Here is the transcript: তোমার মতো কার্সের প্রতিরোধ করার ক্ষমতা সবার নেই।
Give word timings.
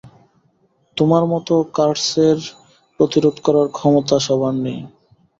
তোমার 0.97 1.23
মতো 1.33 1.53
কার্সের 1.75 2.37
প্রতিরোধ 2.99 3.35
করার 3.45 3.67
ক্ষমতা 3.77 4.17
সবার 4.27 4.53
নেই। 4.65 4.79